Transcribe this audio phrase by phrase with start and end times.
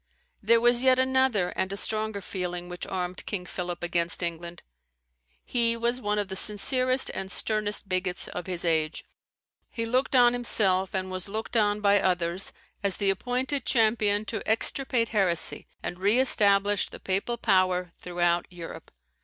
[0.41, 4.63] There was yet another and a stronger feeling which armed King Philip against England.
[5.45, 9.05] He was one of the sincerest and sternest bigots of his age.
[9.69, 12.51] He looked on himself, and was looked on by others,
[12.81, 18.89] as the appointed champion to extirpate heresy and re establish the Papal power throughout Europe.